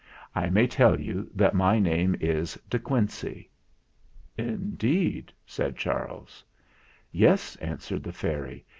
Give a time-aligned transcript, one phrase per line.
[0.33, 3.51] I may tell you that my name is De Quincey."
[4.35, 6.43] "Indeed," said Charles.
[7.11, 8.65] "Yes," answered the fairy.